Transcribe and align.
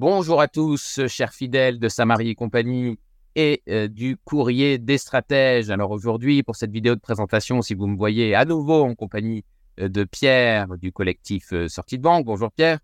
Bonjour 0.00 0.40
à 0.40 0.46
tous, 0.46 1.00
chers 1.08 1.32
fidèles 1.32 1.80
de 1.80 1.88
Samari 1.88 2.28
et 2.28 2.34
compagnie 2.36 3.00
et 3.34 3.64
euh, 3.68 3.88
du 3.88 4.16
courrier 4.16 4.78
des 4.78 4.96
stratèges. 4.96 5.70
Alors 5.70 5.90
aujourd'hui, 5.90 6.44
pour 6.44 6.54
cette 6.54 6.70
vidéo 6.70 6.94
de 6.94 7.00
présentation, 7.00 7.62
si 7.62 7.74
vous 7.74 7.88
me 7.88 7.96
voyez 7.96 8.32
à 8.36 8.44
nouveau 8.44 8.84
en 8.84 8.94
compagnie 8.94 9.44
euh, 9.80 9.88
de 9.88 10.04
Pierre 10.04 10.68
du 10.78 10.92
collectif 10.92 11.52
euh, 11.52 11.66
Sortie 11.66 11.98
de 11.98 12.04
Banque. 12.04 12.26
Bonjour 12.26 12.52
Pierre. 12.52 12.78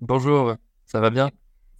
Bonjour, 0.00 0.56
ça 0.84 0.98
va 0.98 1.10
bien? 1.10 1.30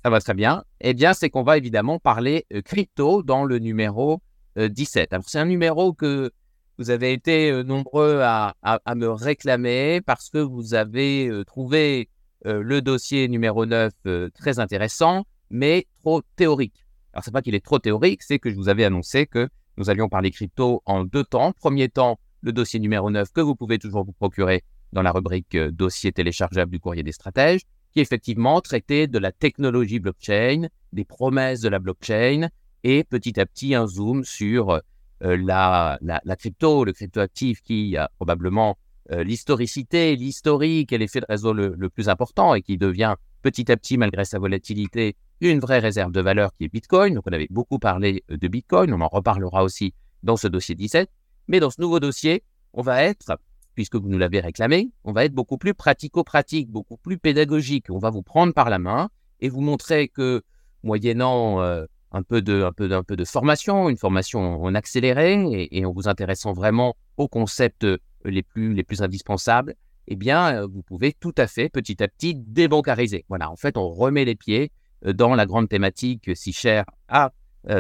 Ça 0.05 0.11
va 0.11 0.21
très 0.21 0.35
bien. 0.35 0.63
Eh 0.81 0.95
bien, 0.95 1.13
c'est 1.13 1.29
qu'on 1.29 1.43
va 1.43 1.59
évidemment 1.59 1.99
parler 1.99 2.47
crypto 2.65 3.25
dans 3.25 3.43
le 3.43 3.59
numéro 3.59 4.23
17. 4.57 5.13
Alors 5.13 5.25
c'est 5.27 5.41
un 5.41 5.47
numéro 5.47 5.93
que 5.93 6.31
vous 6.79 6.91
avez 6.91 7.13
été 7.13 7.65
nombreux 7.65 8.21
à, 8.23 8.55
me 8.95 9.09
réclamer 9.09 10.01
parce 10.07 10.31
que 10.31 10.39
vous 10.39 10.75
avez 10.75 11.29
trouvé 11.49 12.09
le 12.45 12.80
dossier 12.80 13.28
numéro 13.28 13.66
9 13.66 13.92
très 14.34 14.59
intéressant, 14.59 15.24
mais 15.50 15.87
trop 16.00 16.23
théorique. 16.37 16.87
Alors, 17.12 17.24
c'est 17.24 17.30
pas 17.30 17.42
qu'il 17.42 17.55
est 17.55 17.64
trop 17.64 17.78
théorique, 17.78 18.23
c'est 18.23 18.38
que 18.38 18.50
je 18.50 18.56
vous 18.56 18.69
avais 18.69 18.84
annoncé 18.84 19.27
que 19.27 19.48
nous 19.77 19.91
allions 19.91 20.09
parler 20.09 20.30
crypto 20.30 20.83
en 20.86 21.05
deux 21.05 21.24
temps. 21.24 21.52
Premier 21.52 21.88
temps, 21.88 22.19
le 22.41 22.52
dossier 22.52 22.80
numéro 22.80 23.10
9 23.10 23.33
que 23.33 23.41
vous 23.41 23.55
pouvez 23.55 23.78
toujours 23.78 24.05
vous 24.05 24.12
procurer 24.12 24.64
dans 24.92 25.02
la 25.02 25.12
rubrique 25.12 25.56
dossier 25.56 26.12
téléchargeable 26.12 26.70
du 26.70 26.80
courrier 26.80 27.02
des 27.02 27.12
stratèges, 27.12 27.62
qui 27.92 28.00
effectivement 28.00 28.61
traitait 28.61 29.06
de 29.06 29.19
la 29.19 29.33
technologie 29.33 30.00
blockchain, 30.00 30.69
des 30.92 31.05
promesses 31.05 31.61
de 31.61 31.69
la 31.69 31.78
blockchain 31.78 32.48
et 32.84 33.05
petit 33.05 33.38
à 33.38 33.47
petit 33.47 33.74
un 33.74 33.86
zoom 33.86 34.24
sur 34.24 34.80
la, 35.20 35.98
la, 36.00 36.36
crypto, 36.36 36.84
le 36.84 36.92
cryptoactif 36.92 37.62
qui 37.62 37.97
a 37.97 38.11
probablement 38.16 38.77
l'historicité, 39.11 40.16
l'historique 40.16 40.92
et 40.92 40.98
l'effet 40.98 41.20
de 41.20 41.27
réseau 41.29 41.52
le, 41.52 41.88
plus 41.88 42.09
important 42.09 42.55
et 42.55 42.62
qui 42.62 42.79
devient 42.79 43.15
petit 43.42 43.70
à 43.70 43.77
petit, 43.77 43.98
malgré 43.98 44.25
sa 44.25 44.38
volatilité, 44.38 45.17
une 45.41 45.58
vraie 45.58 45.81
réserve 45.81 46.12
de 46.12 46.20
valeur 46.20 46.53
qui 46.55 46.64
est 46.64 46.69
Bitcoin. 46.69 47.14
Donc, 47.14 47.25
on 47.27 47.33
avait 47.33 47.48
beaucoup 47.50 47.78
parlé 47.78 48.25
de 48.28 48.48
Bitcoin. 48.48 48.92
On 48.95 49.00
en 49.00 49.08
reparlera 49.08 49.64
aussi 49.64 49.95
dans 50.23 50.36
ce 50.36 50.47
dossier 50.47 50.75
17. 50.75 51.11
Mais 51.48 51.58
dans 51.58 51.70
ce 51.70 51.80
nouveau 51.80 51.98
dossier, 51.98 52.45
on 52.73 52.83
va 52.83 53.03
être, 53.03 53.36
puisque 53.75 53.97
vous 53.97 54.08
nous 54.08 54.19
l'avez 54.19 54.41
réclamé, 54.41 54.92
on 55.05 55.12
va 55.12 55.25
être 55.25 55.34
beaucoup 55.34 55.58
plus 55.58 55.75
pratico-pratique, 55.75 56.70
beaucoup 56.70 56.97
plus 56.97 57.19
pédagogique. 57.19 57.86
On 57.91 57.98
va 57.98 58.11
vous 58.11 58.23
prendre 58.23 58.55
par 58.55 58.70
la 58.70 58.78
main 58.78 59.11
et 59.41 59.48
vous 59.48 59.61
montrer 59.61 60.08
que, 60.08 60.42
moyennant 60.84 61.61
un, 61.61 62.23
peu 62.23 62.41
de, 62.42 62.62
un, 62.62 62.73
peu, 62.73 63.03
peu 63.03 63.17
de 63.17 63.25
formation, 63.25 63.89
une 63.89 63.97
formation 63.97 64.62
en 64.62 64.75
accéléré 64.75 65.42
et, 65.53 65.78
et 65.78 65.84
en 65.84 65.92
vous 65.92 66.08
intéressant 66.08 66.53
vraiment 66.53 66.95
aux 67.17 67.28
concepts 67.28 67.86
les 68.25 68.42
plus, 68.42 68.75
les 68.75 68.83
plus 68.83 69.03
indispensables, 69.03 69.75
eh 70.09 70.17
bien, 70.17 70.67
vous 70.67 70.83
pouvez 70.83 71.12
tout 71.12 71.34
à 71.39 71.47
fait, 71.47 71.69
petit 71.69 72.03
à 72.03 72.09
petit, 72.09 72.34
débancariser. 72.34 73.25
Voilà, 73.29 73.51
en 73.51 73.56
fait, 73.56 73.77
on 73.77 73.89
remet 73.89 74.25
les 74.25 74.34
pieds 74.34 74.73
dans 75.05 75.34
la 75.34 75.47
grande 75.47 75.69
thématique 75.69 76.31
si 76.37 76.53
chère 76.53 76.84
à 77.09 77.33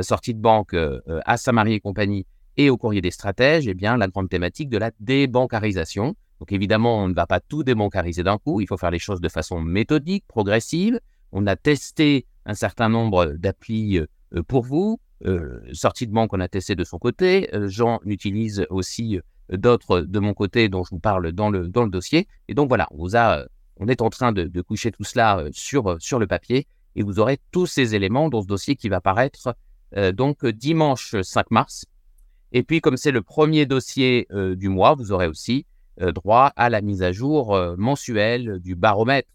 sortie 0.02 0.34
de 0.34 0.40
banque, 0.40 0.76
à 1.24 1.36
Samarie 1.36 1.74
et 1.74 1.80
compagnie 1.80 2.26
et 2.56 2.70
au 2.70 2.76
courrier 2.76 3.00
des 3.00 3.10
stratèges, 3.10 3.66
eh 3.66 3.74
bien, 3.74 3.96
la 3.96 4.08
grande 4.08 4.28
thématique 4.28 4.68
de 4.68 4.78
la 4.78 4.92
débancarisation. 5.00 6.14
Donc, 6.38 6.52
évidemment, 6.52 7.02
on 7.02 7.08
ne 7.08 7.14
va 7.14 7.26
pas 7.26 7.40
tout 7.40 7.64
débancariser 7.64 8.22
d'un 8.22 8.38
coup. 8.38 8.60
Il 8.60 8.66
faut 8.66 8.76
faire 8.76 8.90
les 8.90 8.98
choses 8.98 9.20
de 9.20 9.28
façon 9.28 9.60
méthodique, 9.60 10.24
progressive. 10.28 11.00
On 11.32 11.46
a 11.46 11.56
testé 11.56 12.26
un 12.46 12.54
certain 12.54 12.88
nombre 12.88 13.26
d'applis 13.38 14.00
pour 14.46 14.62
vous. 14.62 15.00
sortie 15.72 16.06
de 16.06 16.12
banque, 16.12 16.32
on 16.32 16.40
a 16.40 16.48
testé 16.48 16.74
de 16.74 16.84
son 16.84 16.98
côté. 16.98 17.48
Jean 17.66 18.00
utilise 18.04 18.66
aussi 18.70 19.18
d'autres 19.56 20.00
de 20.00 20.18
mon 20.18 20.34
côté 20.34 20.68
dont 20.68 20.84
je 20.84 20.90
vous 20.90 20.98
parle 20.98 21.32
dans 21.32 21.50
le, 21.50 21.68
dans 21.68 21.84
le 21.84 21.90
dossier. 21.90 22.26
Et 22.48 22.54
donc 22.54 22.68
voilà, 22.68 22.88
on, 22.90 22.98
vous 22.98 23.16
a, 23.16 23.44
on 23.76 23.88
est 23.88 24.02
en 24.02 24.10
train 24.10 24.32
de, 24.32 24.60
coucher 24.62 24.90
tout 24.90 25.04
cela 25.04 25.44
sur, 25.52 25.96
sur 26.00 26.18
le 26.18 26.26
papier 26.26 26.66
et 26.96 27.02
vous 27.02 27.20
aurez 27.20 27.38
tous 27.50 27.66
ces 27.66 27.94
éléments 27.94 28.28
dans 28.28 28.42
ce 28.42 28.46
dossier 28.46 28.76
qui 28.76 28.88
va 28.88 29.00
paraître 29.00 29.54
donc 30.14 30.46
dimanche 30.46 31.16
5 31.20 31.50
mars. 31.50 31.86
Et 32.52 32.62
puis 32.62 32.80
comme 32.80 32.96
c'est 32.96 33.10
le 33.10 33.22
premier 33.22 33.66
dossier 33.66 34.26
du 34.30 34.68
mois, 34.68 34.94
vous 34.94 35.12
aurez 35.12 35.26
aussi 35.26 35.66
droit 35.98 36.52
à 36.56 36.70
la 36.70 36.80
mise 36.80 37.02
à 37.02 37.12
jour 37.12 37.56
mensuelle 37.76 38.58
du 38.60 38.74
baromètre. 38.74 39.28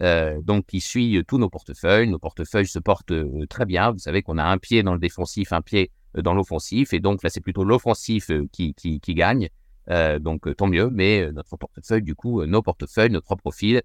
donc 0.00 0.66
qui 0.66 0.80
suit 0.80 1.22
tous 1.26 1.38
nos 1.38 1.48
portefeuilles. 1.48 2.08
Nos 2.08 2.18
portefeuilles 2.18 2.66
se 2.66 2.78
portent 2.78 3.14
très 3.48 3.66
bien. 3.66 3.92
Vous 3.92 3.98
savez 3.98 4.22
qu'on 4.22 4.38
a 4.38 4.44
un 4.44 4.58
pied 4.58 4.82
dans 4.82 4.94
le 4.94 5.00
défensif, 5.00 5.52
un 5.52 5.62
pied 5.62 5.90
dans 6.22 6.34
l'offensif. 6.34 6.92
Et 6.92 7.00
donc 7.00 7.22
là, 7.22 7.30
c'est 7.30 7.40
plutôt 7.40 7.64
l'offensif 7.64 8.30
qui, 8.52 8.74
qui, 8.74 9.00
qui, 9.00 9.14
gagne. 9.14 9.48
Euh, 9.90 10.18
donc 10.18 10.54
tant 10.56 10.66
mieux, 10.66 10.88
mais 10.90 11.30
notre 11.32 11.56
portefeuille, 11.56 12.02
du 12.02 12.14
coup, 12.14 12.44
nos 12.46 12.62
portefeuilles, 12.62 13.10
notre 13.10 13.34
profil, 13.36 13.82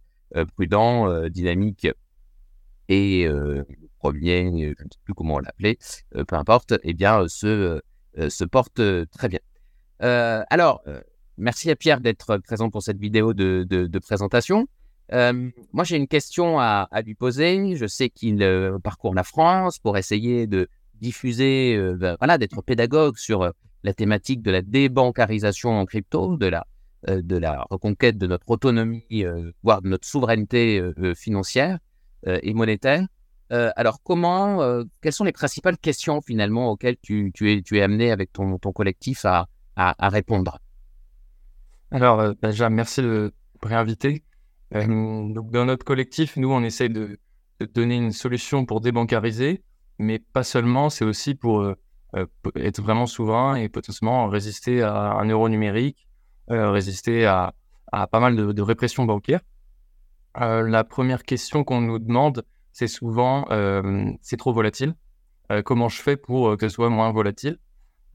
prudent, 0.55 1.27
dynamique 1.29 1.87
et 2.87 3.27
premier, 3.99 4.73
je 4.77 4.83
ne 4.83 4.89
sais 4.89 4.99
plus 5.03 5.13
comment 5.13 5.35
on 5.35 5.39
l'appelait, 5.39 5.77
peu 6.11 6.35
importe, 6.35 6.73
eh 6.83 6.93
bien, 6.93 7.27
se, 7.27 7.81
se 8.17 8.43
porte 8.45 8.81
très 9.11 9.27
bien. 9.27 9.39
alors, 9.99 10.83
merci 11.37 11.71
à 11.71 11.75
Pierre 11.75 11.99
d'être 11.99 12.37
présent 12.37 12.69
pour 12.69 12.83
cette 12.83 12.99
vidéo 12.99 13.33
de, 13.33 13.65
de, 13.67 13.99
présentation. 13.99 14.67
moi, 15.11 15.83
j'ai 15.83 15.97
une 15.97 16.07
question 16.07 16.59
à, 16.59 16.87
à, 16.91 17.01
lui 17.01 17.15
poser. 17.15 17.75
Je 17.75 17.87
sais 17.87 18.09
qu'il 18.09 18.45
parcourt 18.83 19.15
la 19.15 19.23
France 19.23 19.79
pour 19.79 19.97
essayer 19.97 20.47
de 20.47 20.69
diffuser, 20.99 21.75
euh, 21.75 21.95
ben, 21.95 22.15
voilà, 22.19 22.37
d'être 22.37 22.61
pédagogue 22.61 23.17
sur 23.17 23.41
euh, 23.43 23.51
la 23.83 23.93
thématique 23.93 24.41
de 24.41 24.51
la 24.51 24.61
débancarisation 24.61 25.71
en 25.71 25.85
crypto, 25.85 26.37
de 26.37 26.47
la, 26.47 26.65
euh, 27.09 27.21
de 27.21 27.37
la 27.37 27.65
reconquête 27.69 28.17
de 28.17 28.27
notre 28.27 28.49
autonomie, 28.49 29.23
voire 29.63 29.81
de 29.81 29.89
notre 29.89 30.05
souveraineté 30.07 30.83
financière 31.15 31.79
et 32.25 32.53
monétaire. 32.53 33.07
alors, 33.49 34.03
comment, 34.03 34.83
quelles 35.01 35.13
sont 35.13 35.23
les 35.23 35.31
principales 35.31 35.77
questions 35.77 36.19
finalement 36.19 36.69
auxquelles 36.69 36.97
tu, 37.01 37.31
tu, 37.33 37.53
es, 37.53 37.61
tu 37.61 37.77
es 37.77 37.81
amené 37.81 38.11
avec 38.11 38.33
ton, 38.33 38.57
ton 38.59 38.73
collectif 38.73 39.23
à, 39.23 39.47
à, 39.77 40.09
répondre? 40.09 40.59
Alors, 41.91 42.35
déjà, 42.43 42.69
merci 42.69 43.01
de 43.01 43.07
me 43.07 43.31
réinviter. 43.67 44.23
donc, 44.73 45.51
dans 45.51 45.63
notre 45.63 45.85
collectif, 45.85 46.35
nous, 46.35 46.51
on 46.51 46.63
essaye 46.63 46.89
de, 46.89 47.17
de 47.61 47.65
donner 47.65 47.95
une 47.95 48.11
solution 48.11 48.65
pour 48.65 48.81
débancariser 48.81 49.63
mais 49.99 50.19
pas 50.19 50.43
seulement, 50.43 50.89
c'est 50.89 51.05
aussi 51.05 51.35
pour 51.35 51.59
euh, 51.59 51.75
euh, 52.15 52.25
être 52.55 52.81
vraiment 52.81 53.05
souverain 53.05 53.55
et 53.55 53.69
potentiellement 53.69 54.27
résister 54.27 54.81
à 54.81 55.11
un 55.11 55.25
euro 55.25 55.49
numérique, 55.49 56.07
euh, 56.49 56.71
résister 56.71 57.25
à, 57.25 57.53
pas 57.91 58.19
mal 58.19 58.35
de, 58.35 58.61
répression 58.61 59.05
bancaire. 59.05 59.41
la 60.35 60.83
première 60.83 61.23
question 61.23 61.63
qu'on 61.63 61.81
nous 61.81 61.99
demande, 61.99 62.45
c'est 62.71 62.87
souvent 62.87 63.45
c'est 64.21 64.37
trop 64.37 64.53
volatile. 64.53 64.93
comment 65.65 65.89
je 65.89 66.01
fais 66.01 66.15
pour 66.15 66.55
que 66.55 66.69
ce 66.69 66.75
soit 66.75 66.89
moins 66.89 67.11
volatile? 67.11 67.57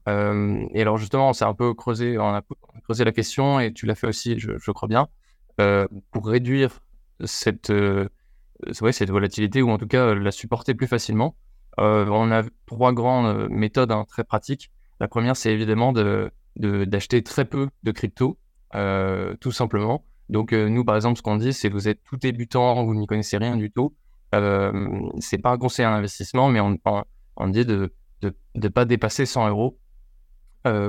Et 0.07 0.81
alors 0.81 0.97
justement, 0.97 1.29
on 1.29 1.33
s'est 1.33 1.43
un 1.43 1.53
peu 1.53 1.73
creusé, 1.73 2.15
la 2.15 3.11
question 3.11 3.59
et 3.59 3.73
tu 3.73 3.85
l'as 3.85 3.95
fait 3.95 4.07
aussi, 4.07 4.39
je, 4.39 4.57
je 4.57 4.71
crois 4.71 4.87
bien, 4.87 5.09
pour 5.57 6.25
réduire 6.25 6.79
cette, 7.25 7.69
ouais, 7.69 8.91
cette 8.93 9.09
volatilité 9.11 9.61
ou 9.61 9.69
en 9.71 9.77
tout 9.77 9.87
cas 9.87 10.15
la 10.15 10.31
supporter 10.31 10.73
plus 10.73 10.87
facilement. 10.87 11.35
Euh, 11.79 12.05
on 12.07 12.31
a 12.31 12.43
trois 12.65 12.93
grandes 12.93 13.25
euh, 13.25 13.47
méthodes 13.49 13.91
hein, 13.91 14.05
très 14.07 14.23
pratiques. 14.23 14.71
La 14.99 15.07
première, 15.07 15.35
c'est 15.35 15.51
évidemment 15.51 15.91
de, 15.91 16.31
d'acheter 16.55 17.21
très 17.21 17.45
peu 17.45 17.67
de 17.83 17.91
crypto, 17.91 18.37
euh, 18.75 19.35
tout 19.41 19.51
simplement. 19.51 20.05
Donc, 20.29 20.53
nous, 20.53 20.83
par 20.83 20.95
exemple, 20.95 21.17
ce 21.17 21.21
qu'on 21.21 21.35
dit, 21.35 21.53
c'est 21.53 21.69
vous 21.69 21.87
êtes 21.87 22.03
tout 22.03 22.17
débutant, 22.17 22.83
vous 22.83 22.95
n'y 22.95 23.05
connaissez 23.05 23.37
rien 23.37 23.57
du 23.57 23.71
tout. 23.71 23.93
C'est 25.19 25.37
pas 25.37 25.51
un 25.51 25.57
conseil 25.57 25.85
à 25.85 25.91
investissement, 25.91 26.49
mais 26.49 26.59
on, 26.59 27.47
dit 27.47 27.65
de 27.65 27.93
ne 28.21 28.67
pas 28.69 28.85
dépasser 28.85 29.25
100 29.25 29.49
euros 29.49 29.77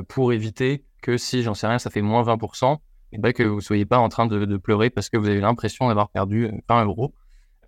pour 0.09 0.33
éviter 0.33 0.87
que 1.03 1.19
si, 1.19 1.43
j'en 1.43 1.53
sais 1.53 1.67
rien, 1.67 1.79
ça 1.79 1.91
fait 1.91 2.01
moins 2.01 2.23
20%, 2.23 2.79
et 3.13 3.19
ben 3.19 3.33
que 3.33 3.43
vous 3.43 3.57
ne 3.57 3.61
soyez 3.61 3.85
pas 3.85 3.99
en 3.99 4.09
train 4.09 4.27
de, 4.27 4.47
de, 4.47 4.57
pleurer 4.57 4.89
parce 4.89 5.11
que 5.11 5.19
vous 5.19 5.29
avez 5.29 5.41
l'impression 5.41 5.89
d'avoir 5.89 6.09
perdu 6.09 6.51
20 6.69 6.85
euros 6.87 7.13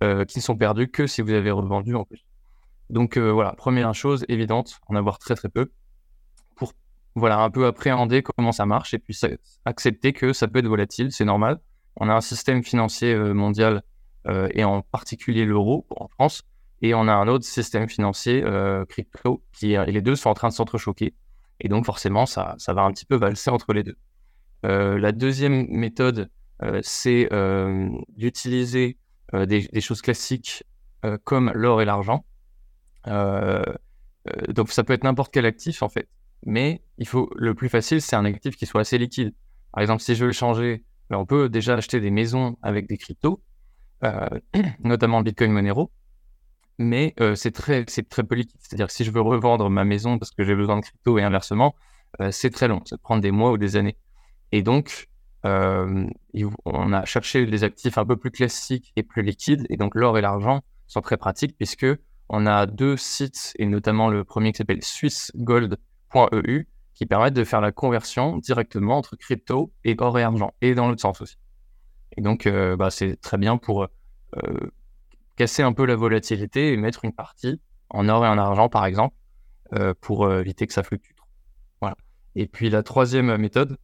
qui 0.01 0.39
ne 0.39 0.43
sont 0.43 0.57
perdus 0.57 0.89
que 0.89 1.07
si 1.07 1.21
vous 1.21 1.33
avez 1.33 1.51
revendu 1.51 1.95
en 1.95 2.05
plus. 2.05 2.28
Donc 2.91 3.17
euh, 3.17 3.31
voilà, 3.31 3.53
première 3.53 3.95
chose 3.95 4.25
évidente, 4.29 4.81
en 4.89 4.97
avoir 4.97 5.19
très 5.19 5.35
très 5.35 5.49
peu 5.49 5.71
pour 6.57 6.73
voilà 7.15 7.39
un 7.39 7.51
peu 7.51 7.67
appréhender 7.67 8.23
comment 8.23 8.53
ça 8.53 8.67
marche 8.67 8.95
et 8.95 8.99
puis 8.99 9.19
accepter 9.65 10.13
que 10.13 10.33
ça 10.33 10.49
peut 10.49 10.61
être 10.61 10.69
volatile, 10.69 11.13
c'est 11.13 11.25
normal. 11.25 11.61
On 11.97 12.09
a 12.09 12.15
un 12.15 12.21
système 12.21 12.63
financier 12.63 13.13
euh, 13.13 13.35
mondial 13.35 13.83
euh, 14.27 14.49
et 14.53 14.65
en 14.65 14.83
particulier 14.83 15.45
l'euro 15.45 15.87
en 15.91 16.09
France 16.09 16.43
et 16.81 16.95
on 16.95 17.09
a 17.09 17.13
un 17.13 17.29
autre 17.29 17.45
système 17.45 17.89
financier 17.89 18.45
crypto 18.89 19.43
qui 19.53 19.73
et 19.73 19.91
les 19.91 20.01
deux 20.01 20.15
sont 20.15 20.31
en 20.31 20.35
train 20.35 20.49
de 20.49 20.55
s'entrechoquer 20.55 21.13
et 21.59 21.69
donc 21.69 21.85
forcément 21.85 22.25
ça, 22.25 22.57
va 22.69 22.83
un 22.83 22.93
petit 22.93 23.05
peu 23.05 23.17
valser 23.17 23.51
entre 23.51 23.73
les 23.73 23.83
deux. 23.83 23.97
la 24.63 25.11
deuxième 25.11 25.67
méthode 25.71 26.31
c'est 26.83 27.29
d'utiliser 28.17 28.97
des, 29.33 29.81
choses 29.81 30.03
classiques 30.03 30.63
comme 31.25 31.51
l'or 31.53 31.83
et 31.83 31.85
l'argent 31.85 32.25
donc 33.07 34.71
ça 34.71 34.85
peut 34.85 34.93
être 34.93 35.05
n'importe 35.05 35.33
quel 35.33 35.47
actif 35.47 35.83
en 35.83 35.89
fait. 35.89 36.09
Mais 36.45 36.83
il 36.99 37.07
faut 37.07 37.31
le 37.37 37.55
plus 37.55 37.69
facile, 37.69 38.01
c'est 38.01 38.17
un 38.17 38.25
actif 38.25 38.57
qui 38.57 38.67
soit 38.67 38.83
assez 38.83 38.99
liquide. 38.99 39.35
Par 39.73 39.83
exemple, 39.83 40.03
si 40.03 40.15
je 40.15 40.27
veux 40.27 40.33
changer, 40.33 40.85
ben, 41.11 41.19
on 41.19 41.27
peut 41.27 41.49
déjà 41.49 41.75
acheter 41.75 42.01
des 42.01 42.11
maisons 42.11 42.57
avec 42.63 42.89
des 42.89 42.97
cryptos, 42.97 43.43
euh, 44.05 44.29
notamment 44.85 45.23
Bitcoin 45.23 45.53
Monero. 45.53 45.91
mais 46.79 47.15
c'est 47.35 47.53
très, 47.53 47.85
très 47.85 48.25
peu 48.25 48.37
C'est-à-dire 48.61 48.87
que 48.87 48.93
si 48.93 49.05
je 49.05 49.11
veux 49.11 49.21
revendre 49.21 49.69
ma 49.69 49.85
maison 49.85 50.19
parce 50.19 50.31
que 50.31 50.45
j'ai 50.45 50.55
besoin 50.55 50.77
de 50.77 50.83
crypto 50.83 51.19
et 51.19 51.23
inversement, 51.23 51.75
c'est 52.31 52.51
très 52.51 52.69
long. 52.69 52.83
Ça 52.85 52.97
peut 52.97 53.03
prendre 53.03 53.23
des 53.23 53.31
mois 53.31 53.53
ou 53.53 53.59
des 53.59 53.77
années. 53.77 53.97
Et 54.53 54.63
donc, 54.63 55.09
on 55.45 56.93
a 56.93 57.05
cherché 57.05 57.47
des 57.47 57.65
actifs 57.65 57.99
un 57.99 58.07
peu 58.07 58.17
plus 58.17 58.31
classiques 58.31 58.93
et 58.97 59.03
plus 59.03 59.23
liquides. 59.23 59.67
Et 59.71 59.77
donc, 59.77 59.95
l'or 59.95 60.19
et 60.19 60.21
l'argent 60.21 60.63
sont 60.87 61.01
très 61.01 61.17
pratiques 61.17 61.57
puisque 61.57 61.87
on 62.29 62.47
a 62.47 62.67
deux 62.67 62.97
sites, 62.97 63.55
et 63.59 63.67
notamment 63.67 64.09
le 64.09 64.25
premier 64.25 64.53
qui 64.53 64.59
s'appelle 64.59 64.83
swissgold.eu, 64.83 66.69
qui 66.95 67.07
permettent 67.07 67.35
de 67.35 67.45
faire 67.45 67.61
la 67.61 67.73
conversion 67.73 68.39
directement 68.39 68.99
entre 68.99 69.17
crypto 69.17 69.73
et 69.85 69.95
or 69.99 70.19
et 70.19 70.23
argent, 70.23 70.53
et 70.61 70.75
dans 70.75 70.89
l'autre 70.89 71.01
sens 71.01 71.21
aussi. 71.21 71.37
Et 72.17 72.21
donc, 72.21 72.47
euh, 72.47 72.77
bah, 72.77 72.91
c'est 72.91 73.17
très 73.21 73.39
bien 73.39 73.57
pour 73.57 73.85
euh, 73.85 73.89
casser 75.37 75.63
un 75.63 75.73
peu 75.73 75.87
la 75.87 75.95
volatilité 75.95 76.73
et 76.73 76.77
mettre 76.77 77.05
une 77.05 77.13
partie 77.13 77.61
en 77.91 78.09
or 78.09 78.25
et 78.27 78.29
en 78.29 78.37
argent, 78.37 78.69
par 78.69 78.85
exemple, 78.85 79.15
euh, 79.75 79.95
pour 80.01 80.31
éviter 80.33 80.67
que 80.67 80.73
ça 80.73 80.83
fluctue 80.83 81.15
trop. 81.15 81.27
Et 82.35 82.47
puis, 82.47 82.71
la 82.71 82.83
troisième 82.83 83.37
méthode, 83.37 83.79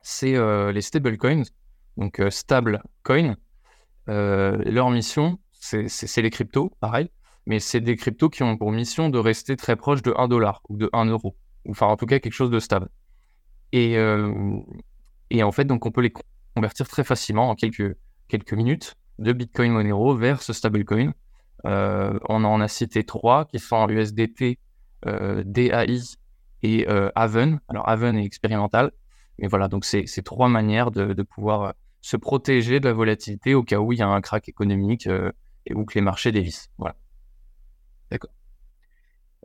c'est 0.00 0.38
les 0.72 0.80
stablecoins. 0.80 1.42
Donc, 1.96 2.22
stablecoin, 2.30 3.36
leur 4.06 4.90
mission, 4.90 5.38
c'est 5.52 6.22
les 6.22 6.30
cryptos, 6.30 6.70
pareil, 6.80 7.10
mais 7.46 7.60
c'est 7.60 7.80
des 7.80 7.96
cryptos 7.96 8.30
qui 8.30 8.42
ont 8.42 8.56
pour 8.56 8.72
mission 8.72 9.08
de 9.08 9.18
rester 9.18 9.56
très 9.56 9.76
proche 9.76 10.02
de 10.02 10.14
1 10.16 10.28
dollar 10.28 10.62
ou 10.68 10.76
de 10.76 10.90
1 10.92 11.06
euro 11.06 11.36
enfin 11.68 11.86
en 11.86 11.96
tout 11.96 12.06
cas 12.06 12.18
quelque 12.18 12.32
chose 12.32 12.50
de 12.50 12.58
stable. 12.58 12.88
Et, 13.72 13.96
euh, 13.96 14.32
et 15.30 15.42
en 15.42 15.52
fait, 15.52 15.64
donc 15.64 15.86
on 15.86 15.90
peut 15.90 16.00
les 16.00 16.12
convertir 16.54 16.88
très 16.88 17.04
facilement 17.04 17.50
en 17.50 17.54
quelques, 17.54 17.96
quelques 18.28 18.52
minutes 18.52 18.94
de 19.18 19.32
Bitcoin 19.32 19.72
Monero 19.72 20.16
vers 20.16 20.42
ce 20.42 20.52
stablecoin. 20.52 21.12
Euh, 21.66 22.18
on 22.28 22.44
en 22.44 22.60
a 22.60 22.68
cité 22.68 23.04
trois 23.04 23.46
qui 23.46 23.58
sont 23.58 23.88
USDT, 23.88 24.58
euh, 25.06 25.42
DAI 25.44 26.00
et 26.62 26.86
Haven. 27.14 27.60
Alors 27.68 27.88
Haven 27.88 28.16
est 28.16 28.24
expérimental, 28.24 28.92
mais 29.38 29.48
voilà, 29.48 29.68
donc 29.68 29.84
c'est 29.84 30.22
trois 30.22 30.48
manières 30.48 30.90
de, 30.90 31.12
de, 31.12 31.22
pouvoir 31.22 31.74
se 32.00 32.16
protéger 32.16 32.80
de 32.80 32.86
la 32.86 32.94
volatilité 32.94 33.54
au 33.54 33.62
cas 33.62 33.78
où 33.78 33.92
il 33.92 33.98
y 33.98 34.02
a 34.02 34.08
un 34.08 34.20
crack 34.20 34.48
économique 34.48 35.06
et 35.66 35.74
où 35.74 35.84
que 35.84 35.94
les 35.94 36.00
marchés 36.00 36.32
dévissent. 36.32 36.68
Voilà. 36.78 36.96
D'accord. 38.14 38.30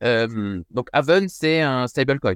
Euh, 0.04 0.62
donc 0.69 0.89
Aven, 0.94 1.27
c'est 1.27 1.62
un 1.62 1.88
stablecoin. 1.88 2.36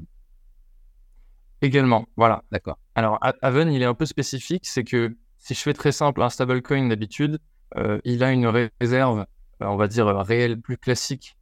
Également, 1.61 2.07
voilà. 2.17 2.43
D'accord. 2.51 2.79
Alors 2.95 3.19
Aven, 3.43 3.71
il 3.71 3.83
est 3.83 3.85
un 3.85 3.93
peu 3.93 4.07
spécifique, 4.07 4.65
c'est 4.65 4.83
que 4.83 5.15
si 5.37 5.53
je 5.53 5.59
fais 5.59 5.73
très 5.73 5.91
simple, 5.91 6.23
un 6.23 6.29
stablecoin 6.29 6.87
d'habitude, 6.87 7.39
euh, 7.77 7.99
il 8.03 8.23
a 8.23 8.31
une 8.31 8.47
réserve, 8.81 9.27
euh, 9.61 9.65
on 9.65 9.75
va 9.75 9.87
dire 9.87 10.07
réelle, 10.07 10.59
plus 10.59 10.77
classique, 10.77 11.37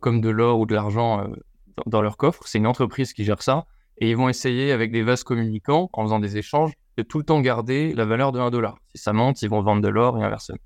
comme 0.00 0.20
de 0.20 0.30
l'or 0.30 0.60
ou 0.60 0.66
de 0.66 0.74
l'argent 0.74 1.28
dans 1.86 2.00
leur 2.00 2.16
coffre. 2.16 2.44
C'est 2.46 2.58
une 2.58 2.68
entreprise 2.68 3.12
qui 3.12 3.24
gère 3.24 3.42
ça. 3.42 3.66
Et 3.98 4.10
ils 4.10 4.16
vont 4.16 4.28
essayer, 4.28 4.72
avec 4.72 4.92
des 4.92 5.02
vases 5.02 5.24
communicants, 5.24 5.90
en 5.92 6.04
faisant 6.04 6.18
des 6.18 6.38
échanges, 6.38 6.72
de 6.96 7.02
tout 7.02 7.18
le 7.18 7.24
temps 7.24 7.40
garder 7.40 7.92
la 7.94 8.06
valeur 8.06 8.32
de 8.32 8.38
1 8.38 8.50
dollar. 8.50 8.78
Si 8.94 9.02
ça 9.02 9.12
monte, 9.12 9.42
ils 9.42 9.50
vont 9.50 9.60
vendre 9.60 9.82
de 9.82 9.88
l'or 9.88 10.16
et 10.18 10.22
inversement. 10.22 10.58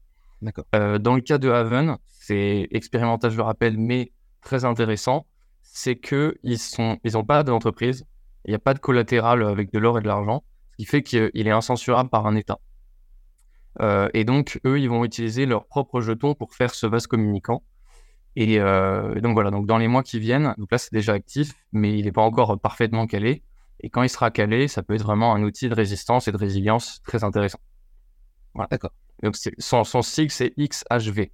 D'accord. 0.42 0.64
dans 0.72 1.14
le 1.14 1.20
cas 1.20 1.38
de 1.38 1.50
Haven, 1.50 1.98
c'est 2.06 2.68
expérimental, 2.70 3.30
je 3.30 3.36
le 3.36 3.42
rappelle, 3.42 3.76
mais 3.76 4.12
très 4.40 4.64
intéressant, 4.64 5.26
c'est 5.62 5.96
qu'ils 5.96 6.34
n'ont 6.78 6.98
ils 7.04 7.26
pas 7.26 7.42
d'entreprise, 7.42 8.06
il 8.44 8.50
n'y 8.50 8.54
a 8.54 8.58
pas 8.58 8.74
de 8.74 8.78
collatéral 8.78 9.42
avec 9.42 9.72
de 9.72 9.78
l'or 9.78 9.98
et 9.98 10.02
de 10.02 10.06
l'argent, 10.06 10.44
ce 10.72 10.76
qui 10.78 10.84
fait 10.84 11.02
qu'il 11.02 11.30
est 11.34 11.50
incensurable 11.50 12.08
par 12.08 12.26
un 12.26 12.36
État. 12.36 12.58
Euh, 13.80 14.08
et 14.14 14.24
donc, 14.24 14.60
eux, 14.64 14.80
ils 14.80 14.88
vont 14.88 15.04
utiliser 15.04 15.46
leurs 15.46 15.66
propres 15.66 16.00
jetons 16.00 16.34
pour 16.34 16.54
faire 16.54 16.74
ce 16.74 16.86
vase 16.86 17.06
communicant. 17.06 17.62
Euh, 18.38 19.14
et, 19.14 19.20
donc 19.20 19.34
voilà, 19.34 19.50
donc 19.50 19.66
dans 19.66 19.78
les 19.78 19.88
mois 19.88 20.02
qui 20.02 20.18
viennent, 20.18 20.54
donc 20.56 20.70
là 20.70 20.78
c'est 20.78 20.92
déjà 20.92 21.12
actif, 21.12 21.54
mais 21.72 21.98
il 21.98 22.04
n'est 22.04 22.12
pas 22.12 22.22
encore 22.22 22.58
parfaitement 22.60 23.06
calé. 23.06 23.42
Et 23.80 23.90
quand 23.90 24.02
il 24.02 24.08
sera 24.08 24.30
calé, 24.30 24.68
ça 24.68 24.82
peut 24.82 24.94
être 24.94 25.02
vraiment 25.02 25.34
un 25.34 25.42
outil 25.42 25.68
de 25.68 25.74
résistance 25.74 26.28
et 26.28 26.32
de 26.32 26.36
résilience 26.36 27.00
très 27.02 27.24
intéressant. 27.24 27.60
Voilà. 28.54 28.68
D'accord. 28.70 28.92
Donc 29.22 29.36
son, 29.58 29.84
son 29.84 30.02
sigle 30.02 30.30
c'est 30.30 30.54
XHV. 30.58 31.30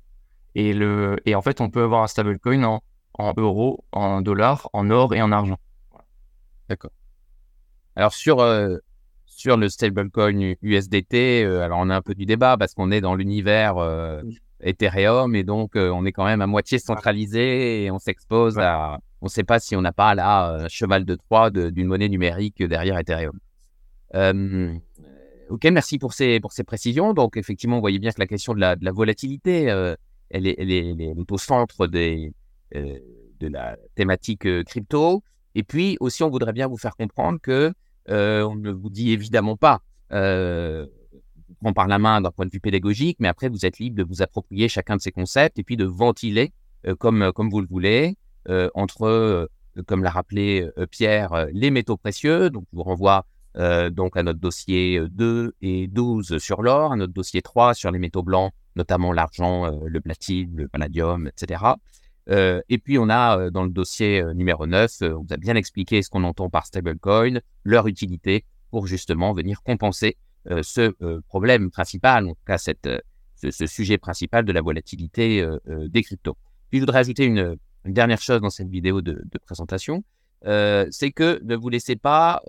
Et, 0.55 0.73
le, 0.73 1.17
et 1.27 1.35
en 1.35 1.43
fait, 1.43 1.61
on 1.61 1.69
peut 1.69 1.83
avoir 1.83 2.03
un 2.03 2.07
stablecoin 2.07 2.63
en 2.65 2.83
en 3.19 3.33
euros, 3.37 3.85
en 3.93 4.21
dollars, 4.21 4.69
en 4.73 4.91
or 4.91 5.15
et 5.15 5.23
en 5.23 5.33
argent. 5.33 5.59
D'accord. 6.69 6.91
Alors 7.95 8.13
sur, 8.13 8.41
euh, 8.41 8.77
sur 9.27 9.57
le 9.57 9.69
stablecoin 9.69 10.55
USDT, 10.63 11.45
euh, 11.45 11.63
alors 11.63 11.79
on 11.81 11.91
a 11.91 11.97
un 11.97 12.03
peu 12.03 12.15
du 12.15 12.27
débat 12.27 12.57
parce 12.59 12.75
qu'on 12.75 12.91
est 12.91 13.01
dans 13.01 13.15
l'univers 13.15 13.79
euh, 13.79 14.23
Ethereum 14.61 15.35
et 15.35 15.45
donc 15.45 15.73
on 15.77 16.05
est 16.05 16.13
quand 16.13 16.25
même 16.25 16.43
à 16.43 16.47
moitié 16.47 16.79
centralisé 16.79 17.85
et 17.85 17.91
on 17.91 17.99
s'expose 17.99 18.59
à... 18.59 18.99
On 19.23 19.27
ne 19.27 19.31
sait 19.31 19.45
pas 19.45 19.59
si 19.59 19.75
on 19.75 19.81
n'a 19.81 19.93
pas 19.93 20.15
là 20.15 20.65
un 20.65 20.69
cheval 20.69 21.05
de 21.05 21.15
Troie 21.15 21.51
d'une 21.51 21.87
monnaie 21.87 22.09
numérique 22.09 22.63
derrière 22.63 22.99
Ethereum. 22.99 23.39
Ok, 25.51 25.65
merci 25.67 25.99
pour 25.99 26.13
ces, 26.13 26.41
pour 26.41 26.53
ces 26.53 26.65
précisions. 26.65 27.13
Donc 27.13 27.37
effectivement, 27.37 27.77
vous 27.77 27.83
voyez 27.83 27.99
bien 27.99 28.11
que 28.11 28.21
la 28.21 28.27
question 28.27 28.55
de 28.55 28.61
la, 28.61 28.77
volatilité, 28.93 29.65
elle, 30.31 30.47
est, 30.47 30.57
elle, 30.59 30.71
est, 30.71 30.91
elle 30.91 31.01
est 31.01 31.33
au 31.33 31.39
centre 31.39 31.87
des, 31.87 32.33
euh, 32.75 32.99
de 33.39 33.49
la 33.49 33.77
thématique 33.95 34.47
euh, 34.47 34.65
crypto. 34.65 35.23
Et 35.55 35.63
puis 35.63 35.99
aussi, 36.01 36.23
on 36.23 36.31
voudrait 36.31 36.55
bien 36.55 36.69
vous 36.69 36.79
faire 36.79 36.97
comprendre 36.97 37.39
que 37.39 37.75
euh, 38.09 38.43
on 38.45 38.57
ne 38.57 38.71
vous 38.71 38.89
dit 38.89 39.13
évidemment 39.13 39.57
pas 39.57 39.83
on 40.11 41.73
par 41.75 41.87
la 41.87 41.99
main 41.99 42.23
d'un 42.23 42.31
point 42.31 42.47
de 42.47 42.51
vue 42.51 42.61
pédagogique, 42.61 43.19
mais 43.21 43.29
après, 43.29 43.49
vous 43.49 43.67
êtes 43.67 43.79
libre 43.79 43.97
de 43.97 44.05
vous 44.05 44.23
approprier 44.23 44.69
chacun 44.69 44.97
de 44.97 45.03
ces 45.03 45.13
concepts 45.13 45.59
et 45.59 45.65
puis 45.65 45.77
de 45.77 45.85
ventiler 45.85 46.53
comme, 46.99 47.33
comme 47.35 47.51
vous 47.51 47.61
le 47.61 47.67
voulez 47.67 48.17
entre, 48.75 49.51
comme 49.87 50.03
l'a 50.03 50.11
rappelé 50.11 50.67
Pierre, 50.91 51.47
les 51.53 51.71
métaux 51.71 51.97
précieux. 51.97 52.51
Donc, 52.51 52.65
je 52.73 52.77
vous 52.77 52.85
renvoie 52.85 53.27
donc 53.57 54.17
à 54.17 54.23
notre 54.23 54.39
dossier 54.39 55.01
2 55.11 55.55
et 55.63 55.87
12 55.87 56.39
sur 56.39 56.63
l'or, 56.63 56.93
à 56.93 56.97
notre 56.97 57.13
dossier 57.13 57.43
3 57.43 57.75
sur 57.75 57.91
les 57.91 57.99
métaux 57.99 58.23
blancs, 58.23 58.53
notamment 58.77 59.13
l'argent, 59.13 59.71
le 59.87 60.01
platine, 60.01 60.55
le 60.57 60.69
palladium, 60.69 61.27
etc. 61.27 61.77
Euh, 62.29 62.61
et 62.69 62.79
puis, 62.79 62.99
on 62.99 63.09
a 63.09 63.39
euh, 63.39 63.51
dans 63.51 63.63
le 63.63 63.71
dossier 63.71 64.21
euh, 64.21 64.35
numéro 64.35 64.67
9, 64.67 64.91
on 65.03 65.23
vous 65.23 65.27
a 65.33 65.37
bien 65.37 65.55
expliqué 65.55 66.03
ce 66.03 66.11
qu'on 66.11 66.25
entend 66.25 66.51
par 66.51 66.67
stablecoin, 66.67 67.41
leur 67.65 67.87
utilité 67.87 68.45
pour 68.71 68.87
justement 68.87 69.33
venir 69.33 69.63
compenser 69.63 70.17
ce 70.63 70.93
problème 71.23 71.73
principal, 71.73 72.27
en 72.27 72.35
tout 72.35 72.45
cas 72.47 72.57
cette, 72.57 72.89
ce, 73.35 73.67
sujet 73.67 73.99
principal 73.99 74.45
de 74.45 74.53
la 74.53 74.61
volatilité 74.61 75.45
des 75.67 76.03
cryptos. 76.05 76.37
Puis, 76.71 76.79
je 76.79 76.83
voudrais 76.83 77.01
ajouter 77.01 77.25
une, 77.25 77.57
dernière 77.85 78.21
chose 78.21 78.41
dans 78.41 78.51
cette 78.51 78.69
vidéo 78.69 79.01
de 79.01 79.25
présentation, 79.45 80.05
c'est 80.47 81.11
que 81.11 81.41
ne 81.45 81.57
vous 81.57 81.69
laissez 81.69 81.97
pas 81.97 82.43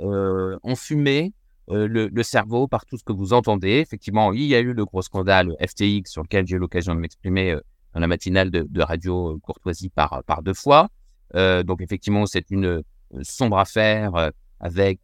enfumer 0.63 1.33
le, 1.69 2.07
le, 2.07 2.23
cerveau 2.23 2.67
par 2.67 2.85
tout 2.85 2.97
ce 2.97 3.03
que 3.03 3.11
vous 3.11 3.33
entendez. 3.33 3.79
Effectivement, 3.79 4.31
il 4.31 4.43
y 4.43 4.55
a 4.55 4.59
eu 4.59 4.73
le 4.73 4.85
gros 4.85 5.01
scandale 5.01 5.55
FTX 5.59 6.09
sur 6.09 6.23
lequel 6.23 6.47
j'ai 6.47 6.55
eu 6.55 6.59
l'occasion 6.59 6.95
de 6.95 6.99
m'exprimer 6.99 7.57
dans 7.97 8.01
la 8.01 8.07
matinale 8.07 8.51
de, 8.51 8.81
Radio 8.81 9.33
euh, 9.33 9.39
Courtoisie 9.39 9.89
par, 9.89 10.23
par 10.25 10.43
deux 10.43 10.53
fois. 10.53 10.89
Euh, 11.35 11.63
donc 11.63 11.81
effectivement, 11.81 12.27
c'est 12.27 12.49
une 12.51 12.65
euh, 12.65 12.83
sombre 13.23 13.57
affaire 13.57 14.31
avec, 14.59 14.99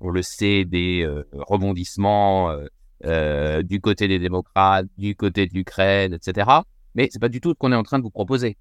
on 0.00 0.08
le 0.08 0.22
sait, 0.22 0.64
des 0.64 1.08
rebondissements 1.32 2.52
du 3.04 3.80
côté 3.80 4.08
des 4.08 4.18
démocrates, 4.18 4.86
du 4.98 5.14
côté 5.14 5.46
de 5.46 5.54
l'Ukraine, 5.54 6.14
etc. 6.14 6.50
Mais 6.94 7.08
c'est 7.10 7.20
pas 7.20 7.28
du 7.28 7.40
tout 7.40 7.50
ce 7.50 7.54
qu'on 7.54 7.72
est 7.72 7.76
en 7.76 7.84
train 7.84 7.98
de 7.98 8.02
vous 8.02 8.10
proposer. 8.10 8.56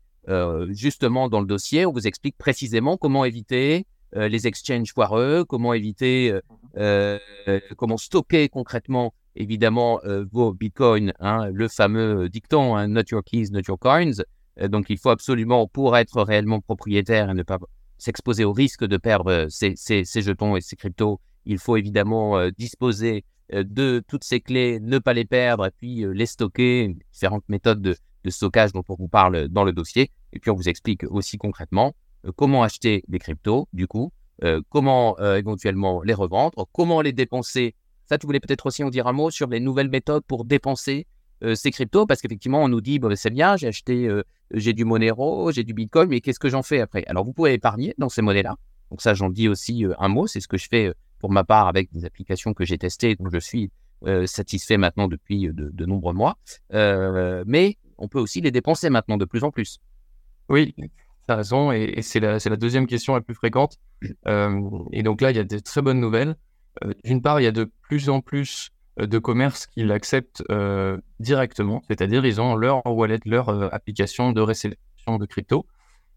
Justement, 0.70 1.30
dans 1.30 1.42
le 1.42 1.48
dossier, 1.48 1.86
on 1.86 1.92
vous 1.92 2.08
explique 2.08 2.38
précisément 2.38 2.98
comment 2.98 3.26
éviter 3.26 3.86
les 4.14 4.48
exchanges 4.48 4.94
foireux, 4.94 5.46
comment 5.46 5.74
éviter, 5.74 6.38
comment 7.78 7.98
stocker 7.98 8.50
concrètement 8.50 9.14
évidemment 9.36 10.02
euh, 10.06 10.26
vos 10.32 10.54
bitcoins, 10.54 11.14
hein, 11.20 11.50
le 11.52 11.68
fameux 11.68 12.30
dicton 12.30 12.76
hein, 12.76 12.88
Not 12.88 13.04
your 13.12 13.24
keys, 13.24 13.50
not 13.52 13.62
your 13.68 13.80
coins. 13.80 14.24
Euh, 14.60 14.68
donc 14.68 14.90
il 14.90 14.98
faut 14.98 15.10
absolument, 15.10 15.68
pour 15.68 15.98
être 15.98 16.22
réellement 16.22 16.60
propriétaire 16.60 17.30
et 17.30 17.34
ne 17.34 17.44
pas 17.44 17.60
s'exposer 17.98 18.44
au 18.44 18.54
risque 18.54 18.86
de 18.86 18.98
perdre 18.98 19.48
ses, 19.50 19.76
jetons 20.22 20.56
et 20.56 20.62
ses 20.62 20.76
cryptos, 20.76 21.20
il 21.46 21.60
faut 21.60 21.78
évidemment 21.78 22.38
euh, 22.38 22.50
disposer 22.58 23.24
de 23.54 24.02
toutes 24.08 24.24
ces 24.24 24.40
clés, 24.40 24.80
ne 24.80 24.98
pas 24.98 25.12
les 25.12 25.26
perdre 25.26 25.66
et 25.66 25.72
puis 25.72 26.06
les 26.14 26.26
stocker, 26.26 26.96
différentes 27.12 27.44
méthodes 27.50 27.82
de, 27.82 27.98
stockage 28.30 28.72
dont 28.74 28.84
on 28.88 28.96
vous 28.96 29.08
parle 29.08 29.48
dans 29.48 29.64
le 29.64 29.72
dossier. 29.72 30.12
Et 30.34 30.40
puis 30.40 30.52
on 30.52 30.56
vous 30.56 30.70
explique 30.70 31.04
aussi 31.10 31.38
concrètement 31.38 31.96
comment 32.36 32.62
acheter 32.62 33.04
des 33.08 33.18
cryptos, 33.18 33.68
du 33.74 33.88
coup, 33.88 34.12
comment 34.70 35.18
éventuellement 35.18 36.04
les 36.04 36.14
revendre, 36.14 36.68
comment 36.72 37.02
les 37.02 37.14
dépenser 37.14 37.74
ça, 38.12 38.18
tu 38.18 38.28
voulais 38.28 38.42
peut-être 38.42 38.66
aussi 38.66 38.84
en 38.84 38.90
dire 38.90 39.08
un 39.08 39.14
mot 39.14 39.30
sur 39.32 39.48
les 39.48 39.62
nouvelles 39.62 39.90
méthodes 39.90 40.26
pour 40.28 40.44
dépenser 40.44 41.08
euh, 41.44 41.56
ces 41.56 41.72
cryptos, 41.72 42.06
parce 42.06 42.20
qu'effectivement, 42.20 42.62
on 42.62 42.68
nous 42.68 42.82
dit, 42.82 43.00
c'est 43.16 43.30
bien, 43.30 43.56
j'ai 43.56 43.68
acheté, 43.68 44.06
euh, 44.06 44.24
j'ai 44.54 44.74
du 44.74 44.84
Monero, 44.84 45.50
j'ai 45.54 45.64
du 45.64 45.74
Bitcoin, 45.74 46.10
mais 46.10 46.20
qu'est-ce 46.20 46.38
que 46.38 46.50
j'en 46.50 46.62
fais 46.62 46.82
après? 46.82 47.06
Alors, 47.08 47.24
vous 47.24 47.32
pouvez 47.32 47.54
épargner 47.54 47.96
dans 47.98 48.10
ces 48.10 48.22
monnaies-là. 48.22 48.58
Donc 48.90 49.02
ça, 49.02 49.14
j'en 49.14 49.30
dis 49.30 49.48
aussi 49.48 49.86
euh, 49.86 49.94
un 49.98 50.10
mot, 50.10 50.28
c'est 50.28 50.42
ce 50.42 50.50
que 50.50 50.58
je 50.58 50.68
fais 50.68 50.94
pour 51.20 51.32
ma 51.32 51.46
part 51.46 51.70
avec 51.70 51.90
des 51.94 52.04
applications 52.04 52.54
que 52.54 52.66
j'ai 52.66 52.78
testées, 52.78 53.16
dont 53.16 53.30
je 53.32 53.40
suis 53.40 53.72
satisfait 54.26 54.78
maintenant 54.78 55.08
depuis 55.08 55.48
de, 55.54 55.86
nombreux 55.86 56.14
mois. 56.14 56.36
mais 56.72 57.78
on 58.02 58.08
peut 58.08 58.20
aussi 58.20 58.42
les 58.42 58.52
dépenser 58.52 58.90
maintenant 58.90 59.18
de 59.18 59.26
plus 59.26 59.44
en 59.44 59.52
plus. 59.52 59.80
Oui, 60.50 60.74
tu 60.78 60.90
as 61.30 61.36
raison. 61.36 61.72
Et, 61.72 62.02
c'est 62.02 62.20
la, 62.20 62.40
deuxième 62.58 62.88
question 62.88 63.14
la 63.14 63.22
plus 63.22 63.36
fréquente. 63.36 63.78
et 64.26 65.04
donc 65.04 65.22
là, 65.22 65.32
il 65.32 65.38
y 65.38 65.40
a 65.40 65.44
des 65.44 65.62
très 65.62 65.82
bonnes 65.82 66.00
nouvelles. 66.00 66.36
D'une 67.04 67.22
part, 67.22 67.40
il 67.40 67.44
y 67.44 67.48
a 67.48 67.52
de 67.52 67.72
plus 67.82 68.10
en 68.10 68.22
plus 68.22 68.72
de 68.98 69.20
commerces 69.20 69.68
qui 69.68 69.84
l'acceptent 69.84 70.44
directement, 71.20 71.82
c'est-à-dire 71.88 72.26
ils 72.26 72.42
ont 72.42 72.56
leur 72.56 72.86
wallet, 72.86 73.20
leur 73.26 73.74
application 73.74 74.32
de 74.32 74.42
réception 74.42 75.18
de 75.18 75.26
crypto. 75.26 75.66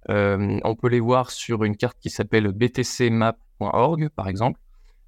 on 0.08 0.76
peut 0.80 0.88
les 0.88 1.00
voir 1.00 1.30
sur 1.30 1.64
une 1.64 1.76
carte 1.76 1.98
qui 2.00 2.10
s'appelle 2.10 2.48
btcmap.org, 2.48 4.08
par 4.16 4.28
exemple. 4.28 4.60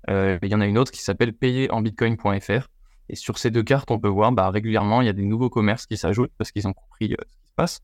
il 0.08 0.48
y 0.48 0.54
en 0.54 0.60
a 0.60 0.66
une 0.66 0.78
autre 0.78 0.92
qui 0.92 1.02
s'appelle 1.02 1.32
payerenbitcoin.fr. 1.32 2.68
Et 3.08 3.16
sur 3.16 3.38
ces 3.38 3.50
deux 3.50 3.62
cartes, 3.62 3.90
on 3.90 3.98
peut 3.98 4.08
voir 4.08 4.32
bah, 4.32 4.50
régulièrement, 4.50 5.00
il 5.00 5.06
y 5.06 5.10
a 5.10 5.12
des 5.12 5.24
nouveaux 5.24 5.50
commerces 5.50 5.86
qui 5.86 5.96
s'ajoutent 5.96 6.32
parce 6.38 6.50
qu'ils 6.52 6.66
ont 6.66 6.72
compris 6.72 7.10
ce 7.10 7.36
qui 7.36 7.46
se 7.46 7.54
passe. 7.54 7.80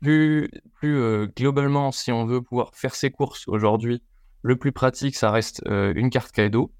plus 0.00 0.50
plus 0.74 1.28
globalement, 1.36 1.90
si 1.92 2.12
on 2.12 2.26
veut 2.26 2.42
pouvoir 2.42 2.70
faire 2.74 2.94
ses 2.94 3.10
courses 3.10 3.48
aujourd'hui, 3.48 4.02
le 4.42 4.56
plus 4.56 4.72
pratique, 4.72 5.16
ça 5.16 5.30
reste 5.30 5.62
une 5.66 6.10
carte 6.10 6.32
cadeau. 6.32 6.72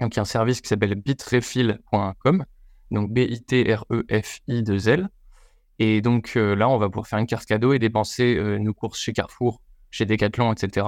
Donc, 0.00 0.14
il 0.14 0.16
y 0.16 0.20
a 0.20 0.22
un 0.22 0.26
service 0.26 0.60
qui 0.60 0.68
s'appelle 0.68 0.94
bitrefill.com, 0.96 2.44
donc 2.90 3.12
B-I-T-R-E-F-I-2-L. 3.12 5.08
Et 5.78 6.00
donc 6.00 6.34
là, 6.34 6.68
on 6.68 6.78
va 6.78 6.88
pouvoir 6.88 7.06
faire 7.06 7.18
une 7.18 7.26
carte 7.26 7.46
cadeau 7.46 7.72
et 7.72 7.78
dépenser 7.78 8.40
nos 8.58 8.74
courses 8.74 8.98
chez 8.98 9.12
Carrefour, 9.12 9.60
chez 9.90 10.06
Decathlon, 10.06 10.52
etc. 10.52 10.86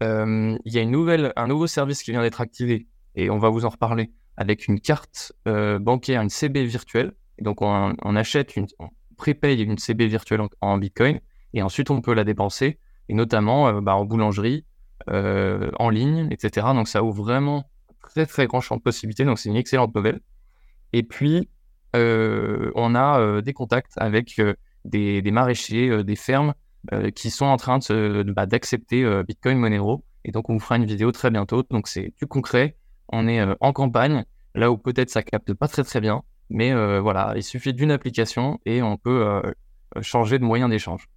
il 0.00 0.58
y 0.64 0.78
a 0.78 0.82
un 0.82 1.46
nouveau 1.46 1.66
service 1.66 2.02
qui 2.02 2.10
vient 2.12 2.22
d'être 2.22 2.40
activé 2.40 2.86
et 3.14 3.28
on 3.30 3.38
va 3.38 3.48
vous 3.48 3.64
en 3.64 3.70
reparler 3.70 4.12
avec 4.40 4.66
une 4.66 4.80
carte 4.80 5.32
bancaire, 5.44 6.20
une 6.20 6.30
CB 6.30 6.64
virtuelle. 6.64 7.12
Donc 7.40 7.62
on, 7.62 8.16
achète, 8.16 8.56
une, 8.56 8.66
on 8.80 8.88
prépaye 9.16 9.62
une 9.62 9.78
CB 9.78 10.08
virtuelle 10.08 10.40
en, 10.60 10.78
Bitcoin 10.78 11.20
et 11.54 11.62
ensuite 11.62 11.90
on 11.90 12.00
peut 12.00 12.14
la 12.14 12.24
dépenser, 12.24 12.80
et 13.08 13.14
notamment 13.14 13.80
bah, 13.80 13.94
en 13.94 14.04
boulangerie, 14.04 14.64
en 15.06 15.90
ligne, 15.90 16.28
etc. 16.32 16.68
Donc 16.74 16.88
ça 16.88 17.04
ouvre 17.04 17.22
vraiment 17.22 17.70
très 18.00 18.26
très 18.26 18.46
grand 18.46 18.60
champ 18.60 18.76
de 18.76 18.82
possibilités, 18.82 19.24
donc 19.24 19.38
c'est 19.38 19.48
une 19.50 19.56
excellente 19.56 19.94
nouvelle. 19.94 20.20
Et 20.92 21.02
puis, 21.02 21.48
euh, 21.96 22.70
on 22.74 22.94
a 22.94 23.20
euh, 23.20 23.40
des 23.40 23.52
contacts 23.52 23.92
avec 23.96 24.38
euh, 24.38 24.54
des, 24.84 25.22
maraîchers, 25.30 26.04
des 26.04 26.16
fermes 26.16 26.54
qui 27.14 27.30
sont 27.30 27.44
en 27.44 27.58
train 27.58 27.78
bah, 28.34 28.46
d'accepter 28.46 29.04
Bitcoin 29.28 29.58
Monero. 29.58 30.02
Et 30.24 30.32
donc, 30.32 30.48
on 30.48 30.54
vous 30.54 30.60
fera 30.60 30.76
une 30.76 30.86
vidéo 30.86 31.12
très 31.12 31.30
bientôt. 31.30 31.62
Donc, 31.68 31.88
c'est 31.88 32.10
plus 32.16 32.26
concret. 32.26 32.78
On 33.10 33.28
est 33.28 33.40
en 33.60 33.72
campagne, 33.72 34.24
là 34.54 34.70
où 34.70 34.78
peut-être 34.78 35.10
ça 35.10 35.22
capte 35.22 35.52
pas 35.52 35.68
très 35.68 35.84
très 35.84 36.00
bien. 36.00 36.22
Mais 36.48 36.72
voilà, 37.00 37.34
il 37.36 37.42
suffit 37.42 37.74
d'une 37.74 37.90
application 37.90 38.58
et 38.64 38.82
on 38.82 38.96
peut 38.96 39.42
changer 40.00 40.38
de 40.38 40.44
moyen 40.44 40.68
d'échange. 40.68 41.08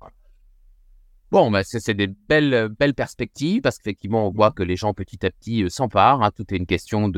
Bon, 1.33 1.49
bah, 1.49 1.63
c'est 1.63 1.95
des 1.95 2.05
belles, 2.05 2.93
perspectives 2.95 3.61
parce 3.61 3.79
qu'effectivement, 3.79 4.27
on 4.27 4.31
voit 4.31 4.51
que 4.51 4.61
les 4.61 4.75
gens 4.75 4.93
petit 4.93 5.25
à 5.25 5.31
petit 5.31 5.63
euh, 5.63 5.69
s'emparent. 5.69 6.21
Hein. 6.21 6.29
tout 6.29 6.45
est 6.53 6.57
une 6.57 6.67
question 6.67 7.09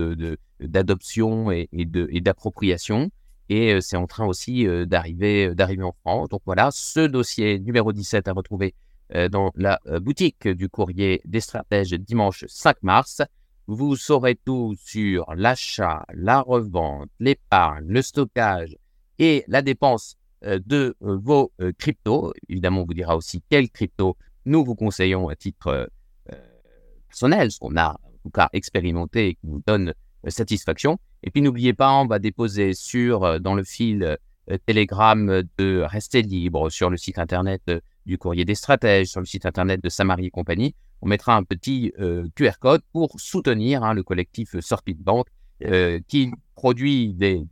d'adoption 0.62 1.52
et, 1.52 1.68
d'appropriation. 2.22 3.12
Et 3.50 3.74
euh, 3.74 3.82
c'est 3.82 3.98
en 3.98 4.08
train 4.08 4.26
aussi 4.26 4.66
euh, 4.66 4.86
d'arriver 4.86 5.54
d'arriver 5.54 5.84
en 5.84 5.92
France. 5.92 6.30
Donc 6.30 6.44
voilà, 6.46 6.70
ce 6.72 7.02
dossier 7.06 7.60
numéro 7.60 7.92
17 7.92 8.30
à 8.30 8.32
retrouver 8.32 8.74
dans 9.30 9.52
la 9.56 9.82
boutique 10.00 10.48
du 10.48 10.70
courrier 10.70 11.22
des 11.26 11.42
stratèges 11.42 11.92
dimanche 11.92 12.46
5 12.48 12.84
mars. 12.84 13.22
Vous 13.68 13.96
saurez 13.96 14.36
tout 14.36 14.76
sur 14.78 15.26
l'achat, 15.36 16.06
la 16.14 16.42
revente, 16.42 17.10
l'épargne, 17.20 17.88
le 17.88 18.04
stockage 18.04 18.78
et 19.18 19.44
la 19.48 19.64
dépense 19.64 20.18
euh, 20.44 20.60
de 20.64 20.96
euh, 21.02 21.18
vos 21.18 21.52
euh, 21.62 21.72
cryptos. 21.78 22.32
Évidemment, 22.48 22.82
on 22.82 22.86
vous 22.86 22.94
dira 22.94 23.18
aussi 23.18 23.42
quelles 23.50 23.70
cryptos 23.70 24.18
nous 24.46 24.64
vous 24.64 24.76
conseillons 24.76 25.30
à 25.30 25.36
titre 25.36 25.90
personnel, 27.08 27.52
ce 27.52 27.58
qu'on 27.58 27.76
a 27.78 27.92
en 28.04 28.12
tout 28.22 28.30
cas 28.30 28.50
expérimenté 28.54 29.30
et 29.30 29.34
qui 29.36 29.48
nous 29.48 29.64
donne 29.66 29.94
satisfaction. 30.28 31.00
Et 31.24 31.32
puis 31.32 31.42
n'oubliez 31.42 31.74
pas, 31.74 31.92
on 31.94 32.06
va 32.06 32.20
déposer 32.20 32.74
sur 32.74 33.40
dans 33.40 33.56
le 33.56 33.64
fil 33.64 34.18
Telegram 34.68 35.42
de 35.58 35.82
Rester 35.82 36.22
Libre, 36.22 36.70
sur 36.70 36.92
le 36.92 36.98
site 36.98 37.18
internet 37.18 37.72
du 38.06 38.20
Courrier 38.20 38.46
des 38.46 38.54
Stratèges, 38.54 39.08
sur 39.08 39.20
le 39.20 39.26
site 39.26 39.48
internet 39.48 39.84
de 39.84 39.90
Samarie 39.90 40.28
et 40.28 40.30
compagnie. 40.30 40.76
On 41.02 41.08
mettra 41.08 41.36
un 41.36 41.44
petit 41.44 41.94
QR 42.36 42.58
code 42.60 42.82
pour 42.92 43.20
soutenir 43.20 43.84
hein, 43.84 43.94
le 43.94 44.04
collectif 44.04 44.60
Sorpit 44.60 44.96
Bank 44.96 45.28
qui 46.08 46.32
produit 46.56 47.14
des, 47.14 47.46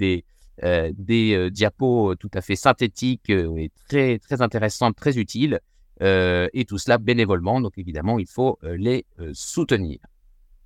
euh, 0.62 0.92
des 0.96 1.34
euh, 1.34 1.50
diapos 1.50 2.16
tout 2.16 2.30
à 2.34 2.42
fait 2.42 2.56
synthétiques 2.56 3.32
euh, 3.32 3.58
et 3.58 3.72
très, 3.90 4.20
très 4.20 4.44
intéressantes, 4.44 4.96
très 4.96 5.18
utiles, 5.18 5.60
et 6.02 6.66
tout 6.68 6.78
cela 6.78 6.98
bénévolement. 6.98 7.62
Donc 7.62 7.78
évidemment, 7.78 8.20
il 8.20 8.28
faut 8.28 8.60
les 8.62 9.06
soutenir. 9.32 10.00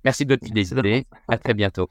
Merci 0.04 0.24
de 0.24 0.32
votre 0.32 0.44
fidélité. 0.44 1.06
À 1.28 1.38
très 1.38 1.54
bientôt. 1.54 1.90